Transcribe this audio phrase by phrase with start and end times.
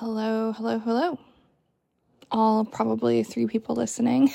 [0.00, 1.18] Hello, hello, hello.
[2.30, 4.32] All probably three people listening.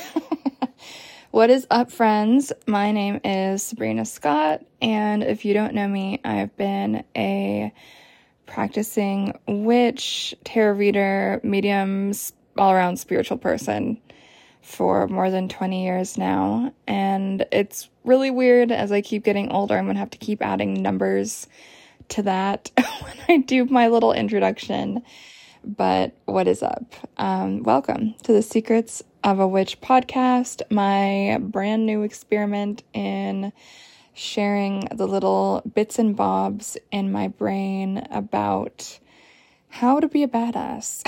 [1.31, 2.53] what is up, friends?
[2.67, 7.73] My name is Sabrina Scott, and if you don't know me, I've been a
[8.45, 13.99] practicing witch, tarot reader, mediums, all around spiritual person
[14.61, 16.73] for more than 20 years now.
[16.85, 20.83] And it's really weird as I keep getting older, I'm gonna have to keep adding
[20.83, 21.47] numbers
[22.09, 22.69] to that
[23.01, 25.01] when I do my little introduction
[25.65, 26.83] but what is up?
[27.17, 33.51] Um, welcome to the Secrets of a Witch podcast, my brand new experiment in
[34.13, 38.99] sharing the little bits and bobs in my brain about
[39.69, 41.01] how to be a badass,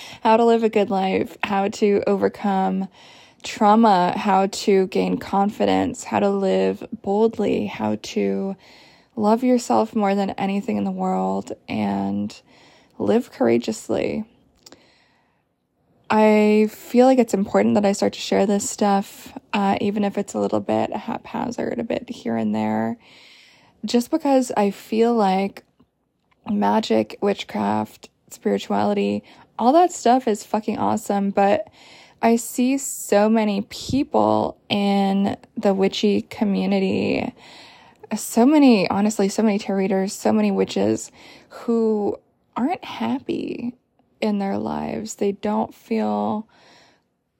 [0.22, 2.88] how to live a good life, how to overcome
[3.42, 8.56] trauma, how to gain confidence, how to live boldly, how to
[9.14, 12.40] love yourself more than anything in the world, and
[13.04, 14.24] live courageously.
[16.10, 20.18] I feel like it's important that I start to share this stuff, uh, even if
[20.18, 22.98] it's a little bit haphazard, a bit here and there,
[23.84, 25.64] just because I feel like
[26.50, 29.24] magic, witchcraft, spirituality,
[29.58, 31.68] all that stuff is fucking awesome, but
[32.20, 37.32] I see so many people in the witchy community,
[38.16, 41.10] so many, honestly, so many tarot readers, so many witches
[41.48, 42.18] who
[42.56, 43.74] aren't happy
[44.20, 45.16] in their lives.
[45.16, 46.48] They don't feel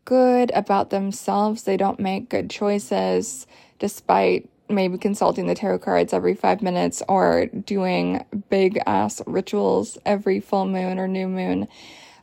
[0.04, 1.62] good about themselves.
[1.62, 3.46] They don't make good choices
[3.78, 10.40] despite maybe consulting the tarot cards every five minutes or doing big ass rituals every
[10.40, 11.68] full moon or new moon.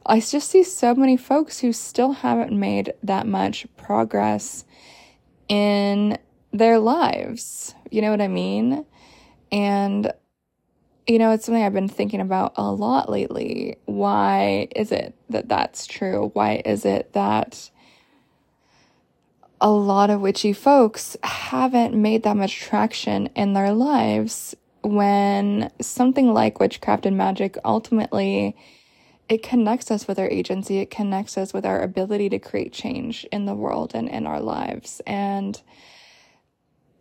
[0.06, 4.66] I just see so many folks who still haven't made that much progress
[5.48, 6.18] in
[6.52, 7.76] their lives.
[7.92, 8.86] You know what I mean?
[9.52, 10.12] And
[11.10, 13.78] you know, it's something I've been thinking about a lot lately.
[13.86, 16.30] Why is it that that's true?
[16.34, 17.72] Why is it that
[19.60, 26.32] a lot of witchy folks haven't made that much traction in their lives when something
[26.32, 28.56] like witchcraft and magic ultimately
[29.28, 33.26] it connects us with our agency it connects us with our ability to create change
[33.34, 35.62] in the world and in our lives and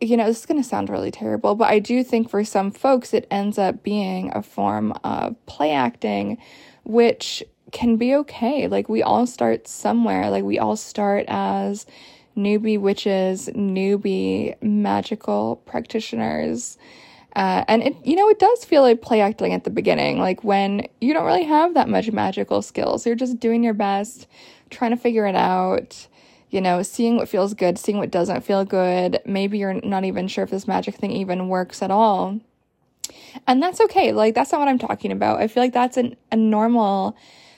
[0.00, 2.70] you know, this is going to sound really terrible, but I do think for some
[2.70, 6.38] folks it ends up being a form of play acting,
[6.84, 7.42] which
[7.72, 8.68] can be okay.
[8.68, 10.30] Like, we all start somewhere.
[10.30, 11.84] Like, we all start as
[12.36, 16.78] newbie witches, newbie magical practitioners.
[17.36, 20.42] Uh, and it, you know, it does feel like play acting at the beginning, like
[20.44, 23.04] when you don't really have that much magical skills.
[23.04, 24.26] You're just doing your best,
[24.70, 26.06] trying to figure it out
[26.50, 29.20] you know, seeing what feels good, seeing what doesn't feel good.
[29.26, 32.40] Maybe you're not even sure if this magic thing even works at all.
[33.46, 34.12] And that's okay.
[34.12, 35.40] Like, that's not what I'm talking about.
[35.40, 37.16] I feel like that's an, a normal,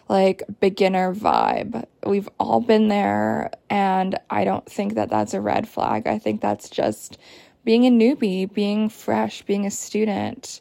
[0.08, 1.84] like, beginner vibe.
[2.04, 6.06] We've all been there, and I don't think that that's a red flag.
[6.06, 7.18] I think that's just
[7.64, 10.60] being a newbie, being fresh, being a student.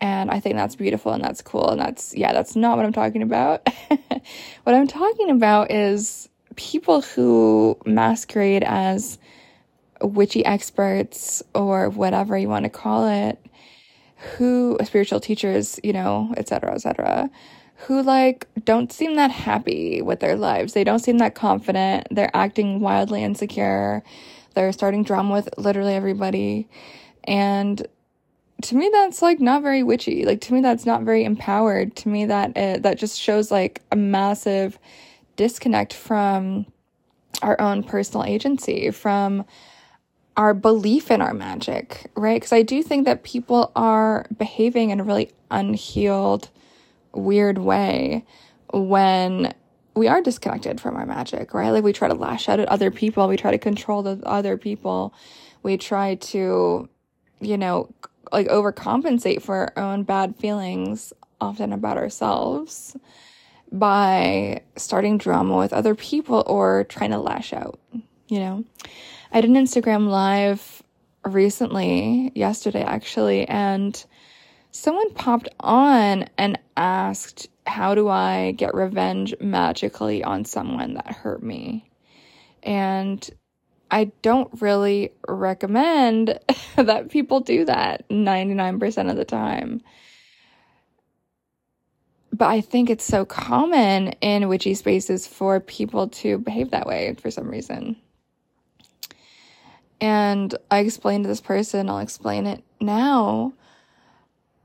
[0.00, 1.70] And I think that's beautiful and that's cool.
[1.70, 3.66] And that's, yeah, that's not what I'm talking about.
[3.88, 9.18] what I'm talking about is people who masquerade as
[10.00, 13.38] witchy experts or whatever you want to call it,
[14.36, 17.30] who spiritual teachers, you know, etc., etc.,
[17.80, 20.72] who like don't seem that happy with their lives.
[20.72, 22.08] They don't seem that confident.
[22.10, 24.02] They're acting wildly insecure.
[24.54, 26.68] They're starting drama with literally everybody.
[27.24, 27.86] And
[28.62, 30.24] to me that's like not very witchy.
[30.24, 31.94] Like to me that's not very empowered.
[31.96, 34.78] To me that uh, that just shows like a massive
[35.36, 36.66] disconnect from
[37.42, 39.44] our own personal agency, from
[40.36, 42.36] our belief in our magic, right?
[42.36, 46.50] Because I do think that people are behaving in a really unhealed,
[47.12, 48.24] weird way
[48.72, 49.54] when
[49.94, 51.70] we are disconnected from our magic, right?
[51.70, 54.58] Like we try to lash out at other people, we try to control the other
[54.58, 55.14] people,
[55.62, 56.88] we try to,
[57.40, 57.94] you know,
[58.30, 62.96] like overcompensate for our own bad feelings, often about ourselves
[63.78, 67.78] by starting drama with other people or trying to lash out,
[68.28, 68.64] you know.
[69.32, 70.82] I did an Instagram live
[71.24, 74.04] recently, yesterday actually, and
[74.70, 81.42] someone popped on and asked, How do I get revenge magically on someone that hurt
[81.42, 81.88] me?
[82.62, 83.28] And
[83.90, 86.38] I don't really recommend
[86.76, 89.82] that people do that 99% of the time
[92.36, 97.14] but I think it's so common in witchy spaces for people to behave that way
[97.20, 97.96] for some reason.
[100.00, 103.54] And I explained to this person, I'll explain it now,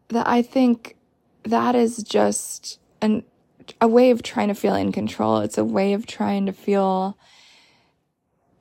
[0.10, 0.98] that I think
[1.44, 3.24] that is just an
[3.80, 5.38] a way of trying to feel in control.
[5.38, 7.18] It's a way of trying to feel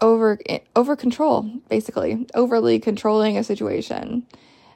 [0.00, 0.38] over
[0.76, 4.24] over control, basically, overly controlling a situation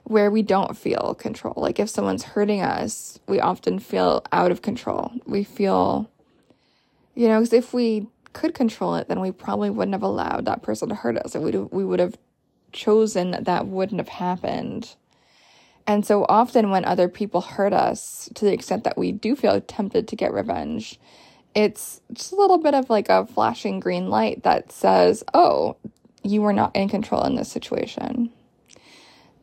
[0.05, 1.55] where we don't feel control.
[1.57, 5.13] Like if someone's hurting us, we often feel out of control.
[5.27, 6.11] We feel,
[7.15, 10.63] you know, because if we could control it, then we probably wouldn't have allowed that
[10.63, 11.35] person to hurt us.
[11.35, 12.19] We we would have
[12.73, 14.95] chosen that that wouldn't have happened.
[15.87, 19.61] And so often when other people hurt us to the extent that we do feel
[19.61, 20.99] tempted to get revenge,
[21.55, 25.77] it's just a little bit of like a flashing green light that says, oh,
[26.23, 28.31] you were not in control in this situation.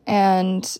[0.06, 0.78] And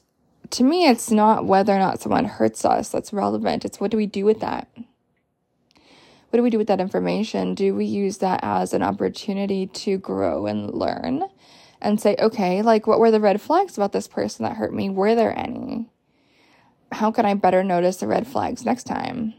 [0.50, 3.64] to me, it's not whether or not someone hurts us that's relevant.
[3.64, 4.68] It's what do we do with that?
[4.76, 7.54] What do we do with that information?
[7.54, 11.24] Do we use that as an opportunity to grow and learn
[11.80, 14.88] and say, okay, like what were the red flags about this person that hurt me?
[14.88, 15.90] Were there any?
[16.90, 19.34] How can I better notice the red flags next time?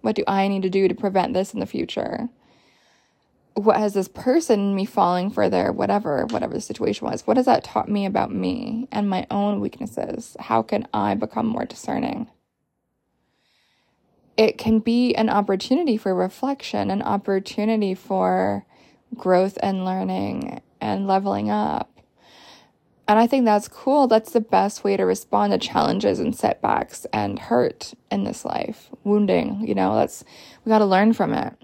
[0.00, 2.28] What do I need to do to prevent this in the future?
[3.54, 7.46] What has this person, me falling for their whatever, whatever the situation was, what has
[7.46, 10.36] that taught me about me and my own weaknesses?
[10.40, 12.28] How can I become more discerning?
[14.36, 18.64] It can be an opportunity for reflection, an opportunity for
[19.14, 22.00] growth and learning and leveling up.
[23.06, 24.06] And I think that's cool.
[24.06, 28.88] That's the best way to respond to challenges and setbacks and hurt in this life,
[29.04, 29.66] wounding.
[29.66, 30.24] You know, that's,
[30.64, 31.54] we got to learn from it,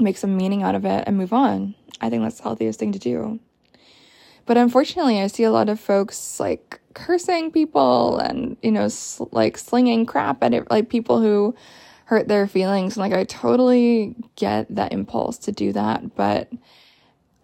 [0.00, 1.74] make some meaning out of it, and move on.
[2.00, 3.40] I think that's the healthiest thing to do.
[4.46, 9.24] But unfortunately, I see a lot of folks like cursing people and, you know, sl-
[9.30, 11.54] like slinging crap at it, like people who
[12.06, 12.96] hurt their feelings.
[12.96, 16.16] And like, I totally get that impulse to do that.
[16.16, 16.50] But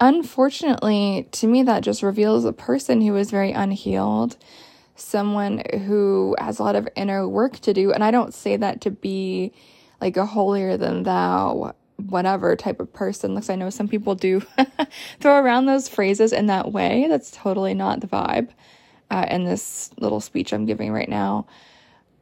[0.00, 4.36] Unfortunately, to me, that just reveals a person who is very unhealed,
[4.96, 7.92] someone who has a lot of inner work to do.
[7.92, 9.52] And I don't say that to be
[10.00, 13.34] like a holier than thou, whatever type of person.
[13.34, 14.42] Because I know some people do
[15.20, 17.06] throw around those phrases in that way.
[17.08, 18.50] That's totally not the vibe
[19.10, 21.46] uh, in this little speech I'm giving right now.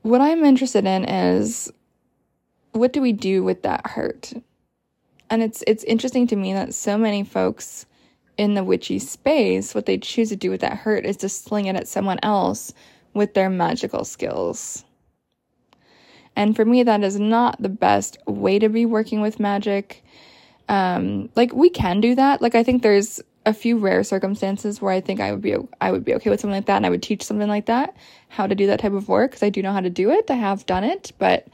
[0.02, 1.72] What I'm interested in is
[2.72, 4.32] what do we do with that hurt?
[5.30, 7.86] And it's it's interesting to me that so many folks
[8.36, 11.66] in the witchy space, what they choose to do with that hurt is to sling
[11.66, 12.72] it at someone else
[13.14, 14.84] with their magical skills.
[16.36, 20.04] And for me, that is not the best way to be working with magic.
[20.68, 22.40] Um, like we can do that.
[22.40, 25.90] Like I think there's a few rare circumstances where I think I would be I
[25.90, 27.96] would be okay with something like that, and I would teach something like that,
[28.28, 30.30] how to do that type of work because I do know how to do it.
[30.30, 31.48] I have done it, but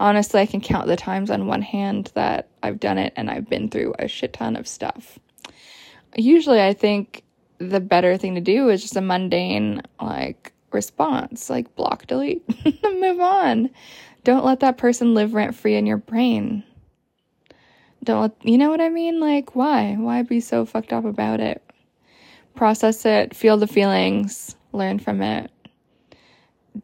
[0.00, 3.48] honestly, I can count the times on one hand that I've done it and I've
[3.48, 5.18] been through a shit ton of stuff.
[6.16, 7.22] Usually, I think
[7.58, 12.42] the better thing to do is just a mundane, like, response, like block, delete,
[12.84, 13.70] move on.
[14.24, 16.64] Don't let that person live rent free in your brain.
[18.02, 19.20] Don't let, you know what I mean?
[19.20, 19.96] Like, why?
[19.98, 21.62] Why be so fucked up about it?
[22.54, 25.50] Process it, feel the feelings, learn from it,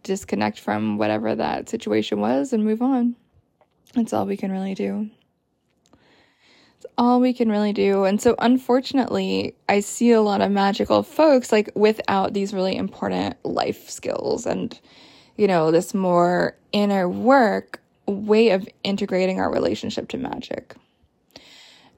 [0.03, 3.17] disconnect from whatever that situation was and move on.
[3.95, 5.11] That's all we can really do.
[6.77, 8.05] It's all we can really do.
[8.05, 13.37] And so, unfortunately, I see a lot of magical folks like without these really important
[13.45, 14.79] life skills and,
[15.37, 20.75] you know, this more inner work way of integrating our relationship to magic.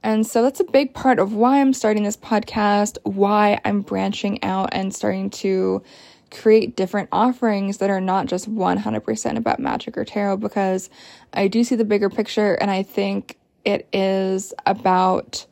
[0.03, 4.43] And so that's a big part of why I'm starting this podcast, why I'm branching
[4.43, 5.81] out and starting to
[6.29, 10.89] create different offerings that are not just 100% about magic or tarot because
[11.33, 15.45] I do see the bigger picture and I think it is about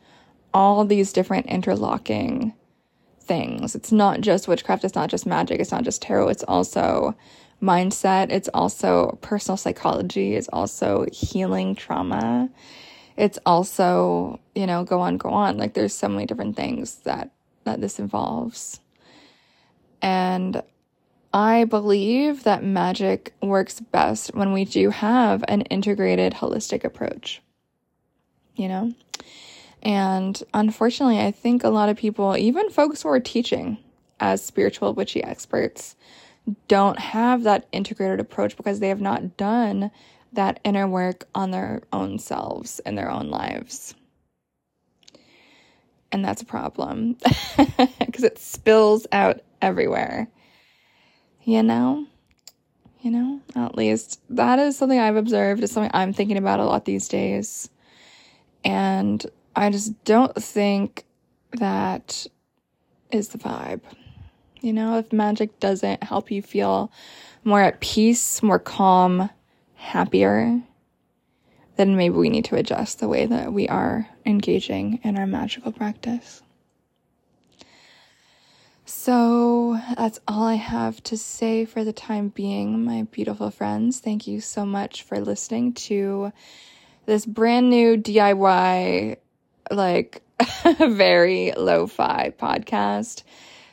[0.54, 2.54] all these different interlocking
[3.22, 3.76] things.
[3.76, 7.16] It's not just witchcraft, it's not just magic, it's not just tarot, it's also
[7.62, 12.50] mindset, it's also personal psychology, it's also healing trauma.
[13.18, 15.58] It's also, you know, go on, go on.
[15.58, 17.32] Like there's so many different things that
[17.64, 18.80] that this involves.
[20.02, 20.64] And
[21.34, 27.42] I believe that magic works best when we do have an integrated, holistic approach.
[28.56, 28.94] You know?
[29.84, 33.78] And unfortunately, I think a lot of people, even folks who are teaching
[34.20, 35.96] as spiritual witchy experts,
[36.68, 39.92] don't have that integrated approach because they have not done
[40.34, 43.94] that inner work on their own selves and their own lives.
[46.12, 47.18] And that's a problem
[48.00, 50.30] because it spills out everywhere
[51.44, 52.06] you know?
[53.02, 55.64] You know, at least that is something I've observed.
[55.64, 57.68] It's something I'm thinking about a lot these days.
[58.64, 61.04] And I just don't think
[61.54, 62.28] that
[63.10, 63.82] is the vibe.
[64.62, 66.92] You know, if magic doesn't help you feel
[67.44, 69.30] more at peace, more calm,
[69.74, 70.62] happier,
[71.78, 75.72] then maybe we need to adjust the way that we are engaging in our magical
[75.72, 76.44] practice.
[78.86, 84.00] So that's all I have to say for the time being, my beautiful friends.
[84.00, 86.32] Thank you so much for listening to
[87.08, 89.18] this brand new DIY,
[89.72, 90.22] like
[90.80, 93.24] very lo fi podcast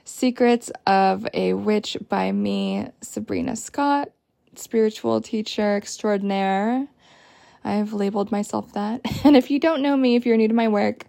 [0.08, 4.10] Secrets of a Witch by me, Sabrina Scott,
[4.54, 6.88] spiritual teacher extraordinaire.
[7.62, 9.02] I've labeled myself that.
[9.24, 11.04] And if you don't know me, if you're new to my work,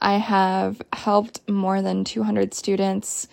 [0.00, 3.28] I have helped more than 200 students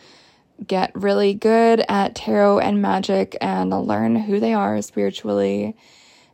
[0.68, 5.78] get really good at tarot and magic and learn who they are spiritually.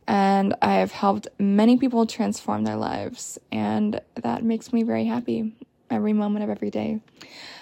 [0.08, 3.38] And I have helped many people transform their lives.
[3.52, 5.54] And that makes me very happy
[5.92, 7.00] every moment of every day.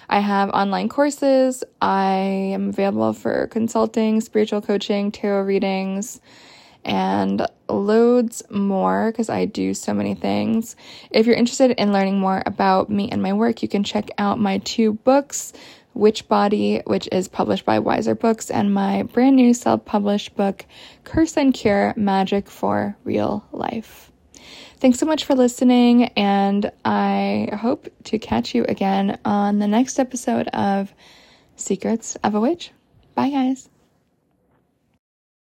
[0.08, 1.62] I have online courses.
[1.80, 2.14] I
[2.54, 6.20] am available for consulting, spiritual coaching, tarot readings,
[6.84, 10.74] and loads more because I do so many things.
[11.10, 14.40] If you're interested in learning more about me and my work, you can check out
[14.40, 15.52] my two books.
[15.92, 20.64] Witch Body, which is published by Weiser Books, and my brand new self published book,
[21.02, 24.09] Curse and Cure Magic for Real Life.
[24.78, 29.98] Thanks so much for listening, and I hope to catch you again on the next
[29.98, 30.94] episode of
[31.56, 32.72] Secrets of a Witch.
[33.14, 33.69] Bye, guys.